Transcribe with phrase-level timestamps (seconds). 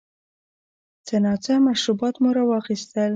[1.05, 3.09] څه ناڅه مشروبات مو را واخیستل.